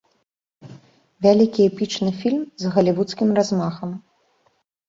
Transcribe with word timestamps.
Вялікі 1.25 1.67
эпічны 1.71 2.11
фільм 2.21 2.41
з 2.65 2.73
галівудскім 2.79 3.29
размахам. 3.41 3.95